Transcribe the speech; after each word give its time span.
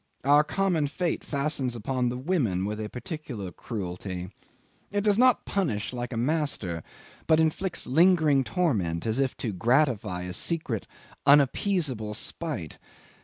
our 0.35 0.43
common 0.43 0.87
fate 0.87 1.23
fastens 1.23 1.75
upon 1.75 2.09
the 2.09 2.17
women 2.17 2.65
with 2.65 2.81
a 2.81 2.89
peculiar 2.89 3.51
cruelty. 3.51 4.31
It 4.89 5.01
does 5.03 5.19
not 5.19 5.45
punish 5.45 5.93
like 5.93 6.11
a 6.11 6.17
master, 6.17 6.81
but 7.27 7.39
inflicts 7.39 7.85
lingering 7.85 8.43
torment, 8.43 9.05
as 9.05 9.19
if 9.19 9.37
to 9.37 9.53
gratify 9.53 10.23
a 10.23 10.33
secret, 10.33 10.87
unappeasable 11.27 12.15
spite. 12.15 12.79